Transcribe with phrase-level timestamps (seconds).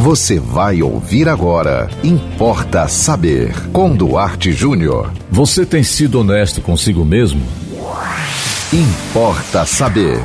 [0.00, 1.86] Você vai ouvir agora.
[2.02, 3.52] Importa saber.
[3.70, 5.12] Com Duarte Júnior.
[5.30, 7.42] Você tem sido honesto consigo mesmo?
[8.72, 10.18] Importa saber.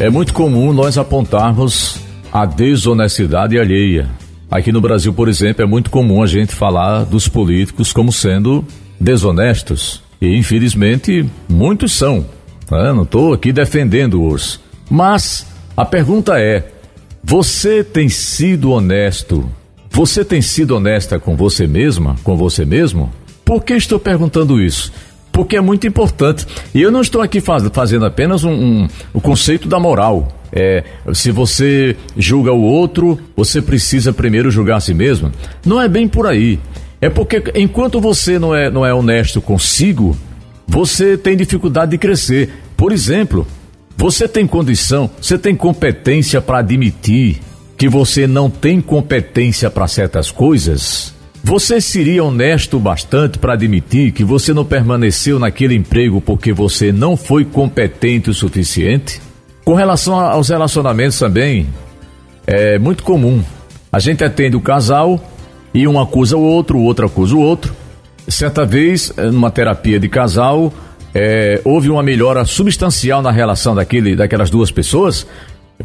[0.00, 2.00] É muito comum nós apontarmos
[2.32, 4.08] a desonestidade alheia.
[4.50, 8.64] Aqui no Brasil, por exemplo, é muito comum a gente falar dos políticos como sendo
[8.98, 10.02] desonestos.
[10.22, 12.24] E infelizmente muitos são.
[12.70, 12.94] Né?
[12.94, 14.58] Não estou aqui defendendo-os.
[14.88, 16.77] Mas a pergunta é:
[17.22, 19.48] você tem sido honesto?
[19.90, 23.12] Você tem sido honesta com você mesma, com você mesmo?
[23.44, 24.92] Por que estou perguntando isso?
[25.32, 26.46] Porque é muito importante.
[26.74, 30.28] E eu não estou aqui faz, fazendo apenas um, um, o conceito da moral.
[30.52, 35.32] É, se você julga o outro, você precisa primeiro julgar a si mesmo.
[35.64, 36.58] Não é bem por aí.
[37.00, 40.16] É porque enquanto você não é, não é honesto consigo,
[40.66, 42.50] você tem dificuldade de crescer.
[42.76, 43.46] Por exemplo,
[44.00, 47.40] você tem condição, você tem competência para admitir
[47.76, 51.12] que você não tem competência para certas coisas?
[51.42, 57.16] Você seria honesto bastante para admitir que você não permaneceu naquele emprego porque você não
[57.16, 59.20] foi competente o suficiente?
[59.64, 61.66] Com relação aos relacionamentos também,
[62.46, 63.42] é muito comum.
[63.90, 65.20] A gente atende o casal
[65.74, 67.74] e um acusa o outro, o outro acusa o outro.
[68.28, 70.72] Certa vez, numa terapia de casal,
[71.14, 75.26] é, houve uma melhora substancial na relação daquele, daquelas duas pessoas,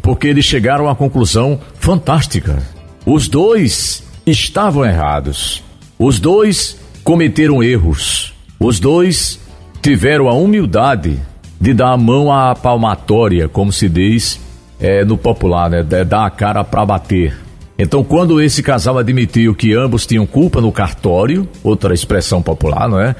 [0.02, 2.62] porque eles chegaram uma conclusão fantástica.
[3.06, 5.62] Os dois estavam errados.
[5.98, 8.34] Os dois cometeram erros.
[8.58, 9.38] Os dois
[9.82, 11.20] tiveram a humildade
[11.60, 14.40] de dar a mão à palmatória, como se diz
[14.80, 15.82] é, no popular, né?
[15.82, 17.36] Dar a cara para bater.
[17.78, 23.00] Então, quando esse casal admitiu que ambos tinham culpa no cartório, outra expressão popular, não
[23.00, 23.16] é?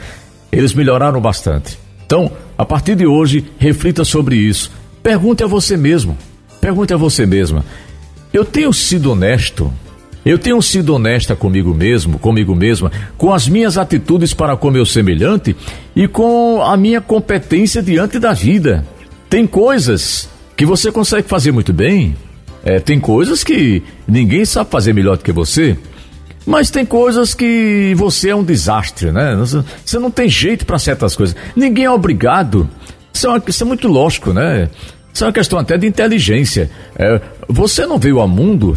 [0.52, 1.83] Eles melhoraram bastante.
[2.06, 4.70] Então, a partir de hoje, reflita sobre isso.
[5.02, 6.16] Pergunte a você mesmo.
[6.61, 7.64] Pergunte a você mesma.
[8.33, 9.72] Eu tenho sido honesto?
[10.24, 14.86] Eu tenho sido honesta comigo mesmo, comigo mesma, com as minhas atitudes para com meu
[14.86, 15.55] semelhante
[15.94, 18.86] e com a minha competência diante da vida.
[19.29, 22.17] Tem coisas que você consegue fazer muito bem,
[22.64, 25.77] é, tem coisas que ninguém sabe fazer melhor do que você.
[26.46, 29.34] Mas tem coisas que você é um desastre, né?
[29.84, 31.34] Você não tem jeito para certas coisas.
[31.56, 32.68] Ninguém é obrigado.
[33.12, 34.68] Isso é, uma, isso é, muito lógico, né?
[35.12, 36.70] Isso é uma questão até de inteligência.
[36.96, 38.77] É, você não veio ao mundo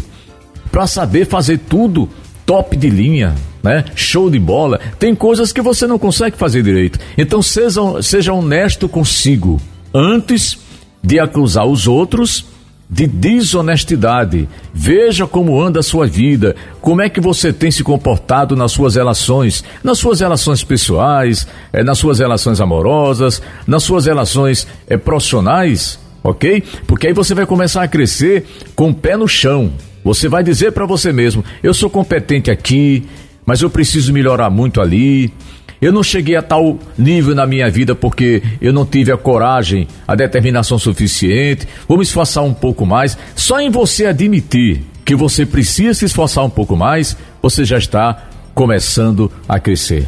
[0.70, 2.08] para saber fazer tudo
[2.46, 3.84] top de linha, né?
[3.94, 4.80] Show de bola.
[4.98, 6.98] Tem coisas que você não consegue fazer direito.
[7.18, 9.60] Então seja, seja honesto consigo
[9.92, 10.58] antes
[11.02, 12.46] de acusar os outros
[12.90, 14.48] de desonestidade.
[14.72, 18.94] Veja como anda a sua vida, como é que você tem se comportado nas suas
[18.94, 25.98] relações, nas suas relações pessoais, é, nas suas relações amorosas, nas suas relações é, profissionais,
[26.24, 26.62] ok?
[26.86, 29.72] Porque aí você vai começar a crescer com o pé no chão.
[30.02, 33.06] Você vai dizer para você mesmo: eu sou competente aqui,
[33.44, 35.32] mas eu preciso melhorar muito ali.
[35.80, 39.86] Eu não cheguei a tal nível na minha vida porque eu não tive a coragem,
[40.06, 41.68] a determinação suficiente.
[41.86, 43.16] Vou me esforçar um pouco mais.
[43.36, 48.28] Só em você admitir que você precisa se esforçar um pouco mais, você já está
[48.54, 50.06] começando a crescer.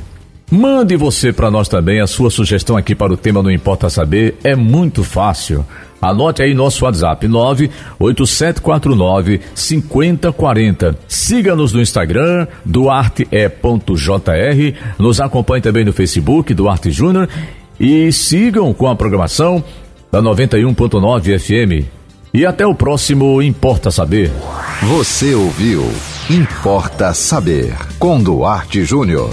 [0.50, 4.34] Mande você para nós também a sua sugestão aqui para o tema Não Importa Saber.
[4.42, 5.64] É muito fácil.
[6.02, 10.98] Anote aí nosso WhatsApp 98749 5040.
[11.06, 13.30] Siga-nos no Instagram, duarte.jr.
[14.98, 17.28] Nos acompanhe também no Facebook, Duarte Júnior.
[17.78, 19.62] E sigam com a programação
[20.10, 21.86] da 91.9 FM.
[22.34, 24.32] E até o próximo Importa Saber.
[24.82, 25.88] Você ouviu
[26.28, 29.30] Importa Saber com Duarte Júnior.